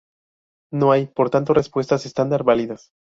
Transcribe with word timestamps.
No 0.73 0.91
hay, 0.93 1.05
por 1.05 1.29
tanto, 1.29 1.53
respuestas 1.53 2.07
estándar 2.07 2.43
válidas. 2.43 2.89